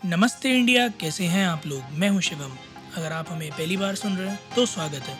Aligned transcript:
नमस्ते 0.00 0.50
इंडिया, 0.50 0.86
कैसे 0.90 1.24
हैं 1.24 1.44
आप 1.46 1.66
लोग? 1.66 1.82
मैं 1.92 2.08
हूँ 2.10 2.20
शिवम। 2.20 2.52
अगर 2.96 3.12
आप 3.12 3.30
हमें 3.30 3.50
पहली 3.50 3.76
बार 3.76 3.94
सुन 3.94 4.16
रहे 4.16 4.28
हैं 4.28 4.54
तो 4.54 4.64
स्वागत 4.66 5.02
है। 5.02 5.16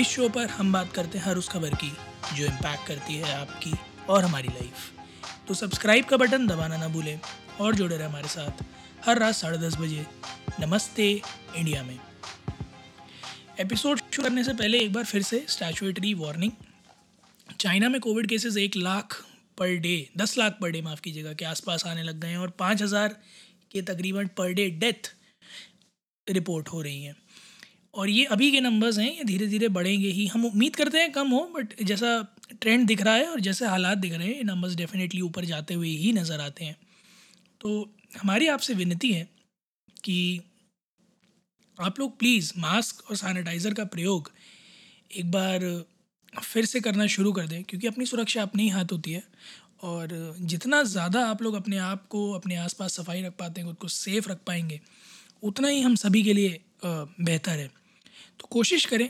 इस 0.00 0.08
शो 0.08 0.28
पर 0.28 0.46
हम 0.48 0.72
बात 0.72 0.92
करते 0.92 1.18
हैं 1.18 1.24
हर 1.24 1.36
उस 1.36 1.48
खबर 1.48 1.74
की, 1.74 1.90
जो 2.36 2.44
इम्पैक्ट 2.44 2.86
करती 2.88 3.14
है 3.14 3.32
आपकी 3.34 3.72
और 4.08 4.24
हमारी 4.24 4.48
लाइफ 4.48 5.48
तो 5.48 5.54
सब्सक्राइब 5.54 6.04
का 6.04 6.16
बटन 6.16 6.46
दबाना 6.46 6.76
ना 6.76 6.88
भूलें 6.88 7.18
और 7.60 7.74
जुड़े 7.74 7.96
रहे 7.96 8.06
हमारे 8.06 8.28
साथ 8.28 8.62
हर 9.06 9.18
रात 9.18 9.34
साढ़े 9.34 9.58
दस 9.58 9.76
बजे 9.76 10.06
नमस्ते 10.60 11.10
इंडिया 11.56 11.82
में। 11.82 11.98
एपिसोड 13.60 13.98
शुरू 13.98 14.22
करने 14.22 14.44
से 14.44 14.54
पहले 14.54 14.80
एक 14.80 14.92
बार 14.92 15.04
फिर 15.04 15.22
से 15.22 15.44
स्टैचुएटरी 15.48 16.14
वार्निंग 16.14 16.52
चाइना 17.60 17.88
में 17.88 18.00
कोविड 18.00 18.28
केसेस 18.28 18.56
एक 18.58 18.76
लाख 18.76 19.22
पर 19.58 19.76
डे, 19.76 20.08
दस 20.16 20.38
लाख 20.38 20.58
पर 20.60 20.70
डे, 20.70 20.82
माफ़ 20.82 21.00
कीजिएगा, 21.00 21.32
के 21.32 21.44
आसपास 21.44 21.86
आने 21.86 22.02
लग 22.02 22.20
गए 22.20 22.28
हैं 22.28 22.38
और 22.38 22.50
पाँच 22.58 22.82
हज़ार 22.82 23.16
के 23.72 23.82
तकरीबन 23.84 24.26
पर 24.38 24.52
डे 24.52 24.68
डेथ 24.78 25.12
रिपोर्ट 26.26 26.68
हो 26.68 26.82
रही 26.82 27.02
हैं। 27.02 27.14
और 27.94 28.08
ये 28.10 28.24
अभी 28.26 28.50
के 28.52 28.60
नंबर्स 28.60 28.98
हैं, 28.98 29.10
ये 29.10 29.24
धीरे 29.24 29.46
धीरे 29.46 29.68
बढ़ेंगे 29.70 30.08
ही। 30.10 30.26
हम 30.26 30.44
उम्मीद 30.46 30.76
करते 30.76 30.98
हैं 30.98 31.10
कम 31.12 31.30
हो 31.30 31.40
बट 31.54 31.82
जैसा 31.82 32.10
ट्रेंड 32.52 32.86
दिख 32.86 33.02
रहा 33.02 33.14
है 33.14 33.26
और 33.28 33.40
जैसे 33.40 33.66
हालात 33.66 33.98
दिख 33.98 34.12
रहे 34.12 34.26
हैं, 34.26 34.34
ये 34.34 34.42
नंबर्स 34.44 34.74
डेफिनेटली 34.76 35.20
ऊपर 35.22 35.44
जाते 35.44 35.74
हुए 35.74 35.88
ही 35.88 36.12
नज़र 36.12 36.40
आते 36.40 36.64
हैं। 36.64 36.76
तो 37.60 37.94
हमारी 38.12 38.46
आपसे 38.48 38.74
विनती 38.74 39.12
है 39.12 39.28
कि 40.04 40.40
आप 41.78 41.98
लोग 42.00 42.18
प्लीज़ 42.18 42.52
मास्क 42.58 43.10
और 43.10 43.16
सैनिटाइज़र 43.16 43.74
का 43.74 43.84
प्रयोग 43.86 44.30
एक 45.10 45.30
बार 45.30 45.84
फिर 46.32 46.64
से 46.64 46.80
करना 46.80 47.06
शुरू 47.08 47.32
कर 47.32 47.46
दें, 47.46 47.62
क्योंकि 47.64 47.86
अपनी 47.86 48.06
सुरक्षा 48.06 48.42
अपने 48.42 48.62
ही 48.62 48.68
हाथ 48.68 48.92
होती 48.92 49.12
है 49.12 49.22
और 49.82 50.34
जितना 50.42 50.82
ज़्यादा 50.84 51.24
आप 51.26 51.42
लोग 51.42 51.54
अपने 51.54 51.78
आप 51.80 52.06
को, 52.06 52.30
अपने 52.32 52.56
आसपास 52.56 52.96
सफ़ाई 52.96 53.22
रख 53.22 53.32
पाते 53.38 53.60
हैं 53.60 53.68
खुद 53.68 53.76
को 53.76 53.88
सेफ़ 53.90 54.28
रख 54.28 54.38
पाएँगे, 54.46 54.80
उतना 55.42 55.68
ही 55.68 55.80
हम 55.80 55.94
सभी 55.96 56.22
के 56.22 56.32
लिए 56.34 56.60
बेहतर 56.84 57.58
है। 57.58 57.66
तो 58.40 58.46
कोशिश 58.50 58.84
करें 58.86 59.08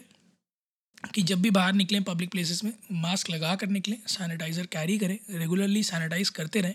कि 1.15 1.23
जब 1.23 1.41
भी 1.43 1.50
बाहर 1.50 1.73
निकलें 1.75 2.03
पब्लिक 2.05 2.31
प्लेसेस 2.31 2.62
में 2.65 2.73
मास्क 2.95 3.31
लगा 3.31 3.55
कर 3.56 3.67
निकलें 3.69 3.97
सैनिटाइज़र 4.09 4.67
कैरी 4.73 4.98
करें 4.98 5.19
रेगुलरली 5.31 5.83
सैनिटाइज 5.84 6.28
करते 6.31 6.61
रहें, 6.61 6.75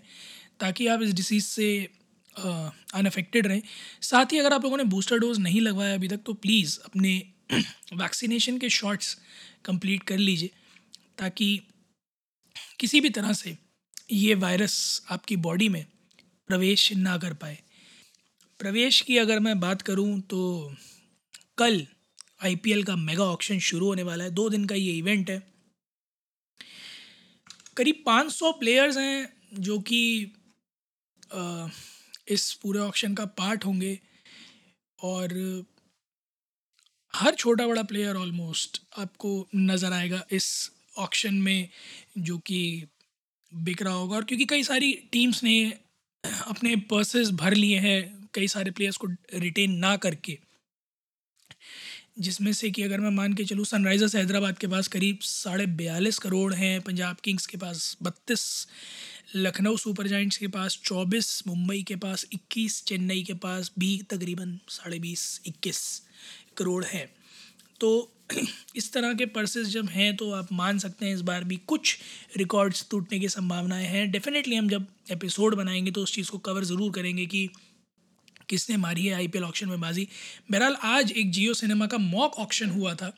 ताकि 0.59 0.88
आप 0.88 1.02
इस 1.02 1.14
डिसीज़ 1.14 1.45
से 1.45 1.90
अनअफेक्टेड 2.36 3.48
रहें। 3.48 3.62
साथ 4.03 4.34
ही 4.34 4.40
अगर 4.40 4.53
आप 4.53 4.64
लोगों 4.64 4.78
ने 4.78 4.84
बूस्टर 4.86 5.20
डोज 5.20 5.40
नहीं 5.40 5.62
लगवाया 5.62 5.94
अभी 5.94 6.08
तक 6.08 6.20
तो 6.25 6.34
प्लीज़ 6.36 6.80
अपने 6.86 7.22
वैक्सीनेशन 7.95 8.58
के 8.58 8.70
शॉट्स 8.72 9.18
कंप्लीट 9.66 10.03
कर 10.03 10.18
लीजिए, 10.20 10.52
ताकि 11.18 11.62
किसी 12.80 13.02
भी 13.02 13.09
तरह 13.09 13.34
से 13.34 13.58
ये 14.09 14.33
वायरस 14.36 14.75
आपकी 15.11 15.36
बॉडी 15.38 15.67
में 15.69 15.86
प्रवेश 16.50 16.91
ना 16.94 17.17
कर 17.17 17.33
पाए। 17.33 17.58
प्रवेश 18.59 19.00
की 19.02 19.17
अगर 19.17 19.39
मैं 19.39 19.59
बात 19.59 19.81
करूँ 19.81 20.19
तो 20.22 20.75
कल 21.58 21.86
आईपीएल 22.44 22.83
का 22.83 22.95
मेगा 22.95 23.23
ऑक्शन 23.23 23.59
शुरू 23.61 23.88
होने 23.88 24.03
वाला 24.03 24.23
है। 24.23 24.31
दो 24.31 24.50
दिन 24.50 24.66
का 24.66 24.75
ये 24.75 24.94
इवेंट 24.94 25.30
है। 25.30 25.41
करीब 27.78 28.03
500 28.05 28.52
प्लेयर्स 28.52 28.97
हैं 28.97 29.61
जो 29.61 29.80
कि 29.81 30.02
इस 32.28 32.52
पूरे 32.61 32.80
ऑक्शन 32.80 33.13
का 33.16 33.25
पार्ट 33.38 33.66
होंगे। 33.66 34.00
और 35.00 35.33
हर 37.13 37.35
छोटा 37.35 37.67
बड़ा 37.67 37.83
प्लेयर 37.83 38.16
ऑलमोस्ट 38.16 38.81
आपको 38.97 39.47
नज़र 39.55 39.94
आएगा 39.94 40.23
इस 40.31 40.72
ऑक्शन 40.97 41.33
में, 41.35 41.69
जो 42.17 42.38
कि 42.39 42.88
बिक 43.53 43.81
रहा 43.81 43.94
होगा 43.94 44.16
और 44.16 44.23
क्योंकि 44.23 44.45
कई 44.45 44.64
सारी 44.64 44.94
टीम्स 44.94 45.44
ने, 45.44 45.73
अपने 46.48 46.76
पर्सेस 46.76 47.30
भर 47.30 47.53
लिए 47.53 47.80
हैं, 47.80 48.30
कई 48.34 48.48
सारे 48.48 48.72
प्लेयर्स 48.72 48.98
को 48.98 49.08
रिटेन 49.34 49.72
ना 49.72 49.98
करके। 49.98 50.40
जिसमें 52.20 52.53
से 52.53 52.72
कि 52.72 52.84
अगर 52.84 53.00
मैं 53.00 53.09
मान 53.09 53.34
के 53.34 53.45
चलूँ 53.45 53.66
सनराइज़र्स 53.66 54.16
हैदराबाद 54.16 54.58
के 54.58 54.68
पास 54.68 54.88
करीब 54.88 55.20
साढ़े 55.22 55.66
बयालीस 55.66 56.18
करोड़ 56.18 56.53
हैं, 56.53 56.81
पंजाब 56.81 57.18
किंग्स 57.24 57.46
के 57.46 57.58
पास 57.58 57.97
बत्तीस, 58.03 58.68
लखनऊ 59.35 59.78
सुपर 59.78 60.08
जाइंट्स 60.08 60.38
के 60.38 60.47
पास 60.47 60.81
चौबीस, 60.84 61.47
मुंबई 61.47 61.84
के 61.84 61.96
पास 61.96 62.25
इक्कीस, 62.34 62.85
चेन्नई 62.85 63.24
के 63.24 63.34
पास 63.34 63.72
भी 63.79 64.02
तकरीबन 64.09 64.59
साढ़े 64.69 65.00
बीस, 65.00 65.41
इक्कीस 65.46 66.02
करोड़ 66.58 66.85
हैं। 66.85 67.16
तो 67.80 67.90
इस 68.76 68.92
तरह 68.94 69.14
के 69.14 69.26
पर्सेस 69.26 69.68
जब 69.68 69.90
हैं 69.90 70.16
तो 70.16 70.32
आप 70.32 70.48
मान 70.52 70.80
सकते 70.80 71.06
हैं 71.06 71.14
इस 71.14 71.22
बार 71.22 71.44
भी 71.44 71.56
कुछ 71.68 71.98
रिकॉर्ड्स 72.38 72.86
टूटने 72.92 73.20
की 73.20 73.30
संभावनाएँ 73.30 73.86
हैं। 73.88 74.10
डेफिनेटली 74.12 74.56
हम 74.56 74.70
जब 74.70 74.88
एपिसोड 75.12 75.56
बनाएँगे 75.56 75.92
तो 75.92 76.02
उस 76.04 76.14
चीज़ 76.14 76.32
को 76.32 76.38
कवर 76.38 76.64
ज़रूर 76.64 76.92
करेंगे 76.92 77.26
कि 77.26 77.50
किसने 78.50 78.78
मारी 78.78 79.06
है 79.06 79.14
आईपीएल 79.14 79.44
ऑक्शन 79.44 79.70
में 79.70 79.80
बाजी। 79.82 80.08
बहरहाल, 80.52 80.76
आज 80.76 81.12
एक 81.12 81.32
जियो 81.32 81.54
सिनेमा 81.54 81.88
का 81.88 81.98
मॉक 81.98 82.38
ऑक्शन 82.40 82.70
हुआ 82.70 82.94
था, 82.96 83.12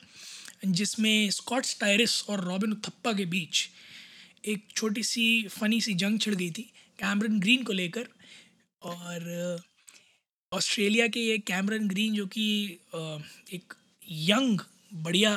जिसमें 0.65 1.29
स्कॉट 1.31 1.65
स्टायरिस 1.65 2.23
और 2.29 2.43
रॉबिन 2.45 2.73
थप्पा 2.85 3.13
के 3.13 3.25
बीच 3.25 3.67
एक 4.47 4.65
छोटी 4.75 5.03
सी 5.03 5.25
फ़नी 5.49 5.81
सी 5.81 5.93
जंग 5.95 6.19
छिड़ 6.19 6.35
गई 6.35 6.51
थी 6.51 6.61
कैमरन 6.99 7.39
ग्रीन 7.39 7.63
को 7.63 7.73
लेकर। 7.73 8.07
और 8.81 9.59
ऑस्ट्रेलिया 10.51 11.07
के 11.07 11.19
ये 11.19 11.37
कैमरन 11.47 11.87
ग्रीन 11.87 12.13
जो 12.13 12.25
कि 12.27 12.45
एक 13.53 13.73
यंग, 14.09 14.59
बढ़िया 14.95 15.35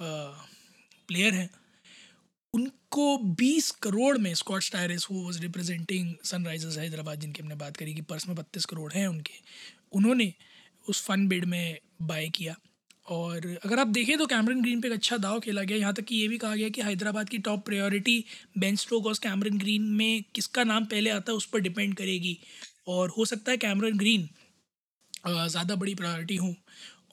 प्लेयर 0.00 1.34
हैं। 1.34 1.50
उनको 2.54 3.16
20 3.36 3.70
करोड़ 3.82 4.16
में 4.18 4.34
स्कॉट 4.34 4.62
स्टायरिस 4.62 5.06
वो 5.10 5.22
वॉज़ 5.22 5.40
रिप्रेजेंटिंग 5.42 6.14
सनराइजर्स 6.24 6.78
हैदराबाद, 6.78 7.20
जिनकी 7.20 7.42
हमने 7.42 7.54
बात 7.56 7.76
करी 7.76 7.94
कि 7.94 8.02
पर्स 8.02 8.28
में 8.28 8.36
बत्तीस 8.36 8.64
करोड़ 8.64 8.92
हैं 8.92 9.06
उनके, 9.08 9.32
उन्होंने 9.92 10.32
उस 10.86 11.02
फन 11.04 11.26
बिड 11.28 11.44
में 11.44 11.78
बाय 12.02 12.28
किया। 12.30 12.54
और 13.08 13.46
अगर 13.64 13.78
आप 13.78 13.86
देखें 13.88 14.16
तो 14.18 14.26
कैमरन 14.26 14.60
ग्रीन 14.62 14.80
पे 14.80 14.88
एक 14.88 14.94
अच्छा 14.94 15.16
दाव 15.16 15.40
खेला 15.40 15.62
गया। 15.62 15.76
यहाँ 15.78 15.92
तक 15.94 16.04
कि 16.04 16.16
ये 16.16 16.28
भी 16.28 16.38
कहा 16.38 16.54
गया 16.56 16.68
कि 16.68 16.82
हैदराबाद 16.82 17.28
की 17.28 17.38
टॉप 17.40 17.64
प्रायोरिटी 17.66 18.24
बेन 18.58 18.76
स्ट्रोक 18.76 19.06
और 19.06 19.14
कैमरन 19.22 19.58
ग्रीन 19.58 19.82
में 19.92 20.22
किसका 20.34 20.64
नाम 20.64 20.84
पहले 20.86 21.10
आता 21.10 21.32
है 21.32 21.36
उस 21.36 21.46
पर 21.46 21.60
डिपेंड 21.60 21.94
करेगी। 21.94 22.38
और 22.88 23.12
हो 23.18 23.24
सकता 23.24 23.50
है 23.52 23.56
कैमरन 23.58 23.98
ग्रीन 23.98 24.28
ज़्यादा 25.26 25.74
बड़ी 25.74 25.94
प्रायोरिटी 25.94 26.36
हो। 26.36 26.54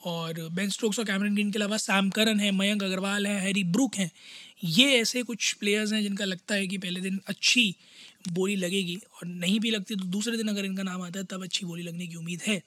और 0.04 0.48
बेन 0.52 0.70
स्टोक्स 0.70 1.00
और 1.00 1.06
कैमरन 1.06 1.34
ग्रीन 1.34 1.52
के 1.52 1.60
अलावा 1.60 1.78
सैम 1.78 2.10
करन 2.10 2.40
है 2.40 2.52
मयंक 2.52 2.84
अग्रवाल 2.84 3.28
है 3.28 3.40
हैरी 3.42 3.64
ब्रुक 3.64 3.96
हैं। 3.96 4.12
ये 4.66 4.92
ऐसे 4.94 5.24
कुछ 5.24 5.52
प्लेयर्स 5.54 5.94
हैं 5.94 6.02
जिनका 6.04 6.26
लगता 6.26 6.56
है 6.56 6.68
कि 6.68 6.78
पहले 6.78 7.02
दिन 7.02 7.20
अच्छी 7.28 7.76
बोली 8.30 8.56
लगेगी 8.56 8.96
और 8.96 9.28
नहीं 9.28 9.60
भी 9.60 9.70
लगती 9.72 9.96
तो 9.96 10.06
दूसरे 10.06 10.38
दिन 10.38 10.48
अगर 10.48 10.66
इनका 10.66 10.84
नाम 10.84 11.02
आता 11.02 11.20
है 11.20 11.26
तब 11.26 11.44
अच्छी 11.44 11.66
बोली 11.66 11.84
लगने 11.84 12.08
की 12.08 12.16
उम्मीद 12.16 12.42
है। 12.48 12.62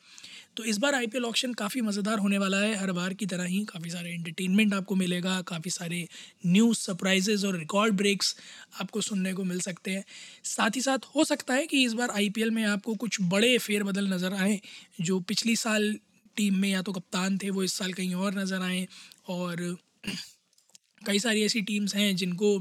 तो 0.57 0.65
इस 0.65 0.79
बार 0.79 0.95
आईपीएल 0.95 1.25
ऑक्शन 1.25 1.53
काफ़ी 1.55 1.81
मज़ेदार 1.81 2.19
होने 2.19 2.39
वाला 2.39 2.59
है, 2.59 2.75
हर 2.75 2.93
बार 2.93 3.15
की 3.15 3.27
तरह 3.27 3.45
ही 3.45 3.65
काफ़ी 3.65 3.91
सारे 3.91 4.11
एंटरटेनमेंट 4.11 4.75
आपको 4.75 4.95
मिलेगा, 4.95 5.41
काफ़ी 5.43 5.71
सारे 5.71 6.07
न्यूज़ 6.47 6.79
सरप्राइजेज़ 6.79 7.47
और 7.47 7.59
रिकॉर्ड 7.59 7.95
ब्रेक्स 7.95 8.35
आपको 8.81 9.01
सुनने 9.01 9.33
को 9.33 9.45
मिल 9.45 9.61
सकते 9.61 9.91
हैं। 9.91 10.05
साथ 10.47 10.77
ही 10.77 10.81
साथ 10.81 11.07
हो 11.17 11.25
सकता 11.25 11.55
है 11.55 11.67
कि 11.67 11.85
इस 11.85 11.93
बार 11.93 12.11
आईपीएल 12.13 12.51
में 12.51 12.65
आपको 12.65 12.95
कुछ 12.97 13.21
बड़े 13.23 13.57
फेरबदल 13.59 14.13
नज़र 14.15 14.35
आएँ 14.35 14.59
जो 15.01 15.21
पिछली 15.23 15.57
साल 15.57 15.95
टीम 16.37 16.57
में 16.57 16.69
या 16.69 16.83
तो 16.83 16.93
कप्तान 16.93 17.39
थे, 17.39 17.51
वो 17.51 17.63
इस 17.63 17.73
साल 17.73 17.93
कहीं 17.93 18.15
और 18.17 18.39
नज़र 18.39 18.63
आए। 18.63 18.87
और 19.29 19.77
कई 21.07 21.19
सारी 21.19 21.43
ऐसी 21.45 21.61
टीम्स 21.63 21.95
हैं 21.95 22.15
जिनको 22.17 22.57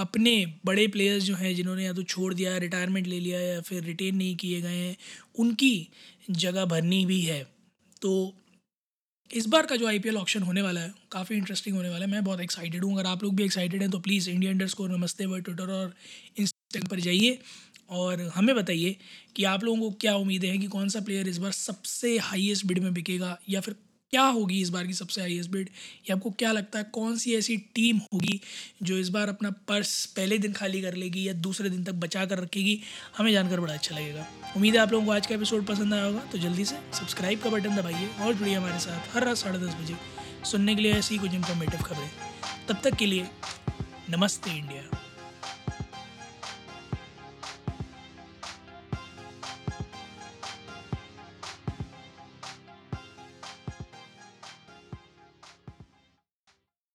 अपने 0.00 0.34
बड़े 0.66 0.86
प्लेयर्स 0.88 1.24
जो 1.24 1.34
हैं, 1.36 1.54
जिन्होंने 1.54 1.84
या 1.84 1.92
तो 1.92 2.02
छोड़ 2.04 2.32
दिया 2.34 2.56
रिटायरमेंट 2.58 3.06
ले 3.06 3.20
लिया 3.20 3.40
या 3.40 3.60
फिर 3.60 3.82
रिटेन 3.84 4.16
नहीं 4.16 4.36
किए 4.36 4.60
गए 4.60 4.76
हैं, 4.76 4.96
उनकी 5.38 5.88
जगह 6.30 6.64
भरनी 6.66 7.04
भी 7.06 7.20
है। 7.22 7.42
तो 8.02 8.12
इस 9.30 9.46
बार 9.46 9.66
का 9.66 9.76
जो 9.76 9.86
आई 9.86 9.98
पी 9.98 10.10
ऑप्शन 10.16 10.42
होने 10.42 10.62
वाला 10.62 10.80
है, 10.80 10.92
काफ़ी 11.12 11.36
इंटरेस्टिंग 11.36 11.76
होने 11.76 11.88
वाला 11.88 12.04
है। 12.04 12.10
मैं 12.10 12.22
बहुत 12.24 12.40
एक्साइटेड 12.40 12.84
हूँ। 12.84 12.94
अगर 12.94 13.06
आप 13.08 13.22
लोग 13.22 13.34
भी 13.36 13.44
एक्साइटेड 13.44 13.82
हैं 13.82 13.90
तो 13.90 13.98
please 14.00 14.30
India 14.30 14.52
underscore 14.68 14.90
namaste 14.90 15.26
world 15.26 15.44
Twitter 15.44 15.70
और 15.72 15.94
इंस्टाग्राम 16.38 16.88
पर 16.88 17.00
जाइए। 17.00 17.38
और 17.90 18.30
हमें 18.34 18.54
बताइए 18.56 18.96
कि 19.36 19.44
आप 19.44 19.64
लोगों 19.64 19.80
को 19.80 19.90
क्या 20.00 20.14
उम्मीदें 20.14 20.48
हैं 20.48 20.60
कि 20.60 20.66
कौन 20.66 20.88
सा 20.88 21.00
प्लेयर 21.00 21.28
इस 21.28 21.38
बार 21.38 21.52
सबसे 21.52 22.18
हाईएस्ट 22.18 22.66
बिड 22.66 22.78
में 22.78 22.92
बिकेगा 22.94 23.38
या 23.48 23.60
फिर 23.60 23.74
क्या 24.10 24.22
होगी 24.22 24.60
इस 24.60 24.68
बार 24.68 24.86
की 24.86 24.92
सबसे 24.92 25.20
हाईएस्ट 25.20 25.50
बिड 25.50 25.68
या 26.10 26.16
आपको 26.16 26.30
क्या 26.30 26.52
लगता 26.52 26.78
है 26.78 26.84
कौन 26.84 27.16
सी 27.16 27.34
ऐसी 27.34 27.56
टीम 27.74 27.98
होगी 28.12 28.40
जो 28.82 28.96
इस 28.98 29.08
बार 29.08 29.28
अपना 29.28 29.50
पर्स 29.68 30.04
पहले 30.06 30.38
दिन 30.38 30.52
खाली 30.52 30.80
कर 30.82 30.94
लेगी 30.94 31.28
या 31.28 31.32
दूसरे 31.32 31.70
दिन 31.70 31.84
तक 31.84 31.92
बचा 31.92 32.24
कर 32.24 32.38
रखेगी? 32.38 32.80
हमें 33.16 33.32
जानकर 33.32 33.60
बड़ा 33.60 33.74
अच्छा 33.74 33.96
लगेगा। 33.96 34.26
उम्मीद 34.56 34.74
है 34.74 34.80
आप 34.80 34.92
लोगों 34.92 35.06
को 35.06 35.12
आज 35.12 35.26
का 35.26 35.34
एपिसोड 35.34 35.66
पसंद 35.66 35.94
आया 35.94 36.04
होगा 36.04 36.24
तो 36.32 36.38
जल्दी 36.38 36.64
से 36.64 36.76
सब्सक्राइब 36.94 37.40
का 37.40 37.50
बटन 37.50 37.76
दबाइए 37.76 38.08
और 38.20 38.34
जुड़िए 38.34 38.54
हमारे 38.54 38.78
साथ 38.78 39.14
हर 39.14 39.24
रात 39.24 39.36
साढ़े 39.36 39.58
दस 39.58 39.74
बजे 39.82 39.94
सुनने 40.50 40.74
के 40.74 40.82
लिए 40.82 40.92
ऐसी 40.92 41.18
कुछ 41.18 41.34
इन्फॉर्मेटिव 41.34 41.80
खबरें। 41.80 42.10
तब 42.68 42.80
तक 42.84 42.96
के 42.96 43.06
लिए 43.06 43.26
नमस्ते 44.10 44.50
इंडिया। 44.50 45.09